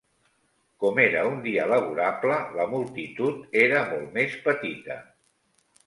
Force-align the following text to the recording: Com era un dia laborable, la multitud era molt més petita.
Com 0.83 1.01
era 1.03 1.21
un 1.33 1.37
dia 1.43 1.67
laborable, 1.73 2.39
la 2.61 2.67
multitud 2.73 3.61
era 3.69 3.87
molt 3.95 4.13
més 4.21 4.43
petita. 4.51 5.03